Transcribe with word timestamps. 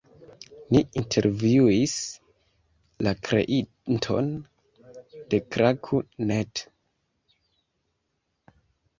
Ni 0.75 0.79
intervjuis 0.99 1.91
la 3.07 3.11
kreinton 3.27 4.29
de 5.33 5.41
Klaku.net. 5.57 6.63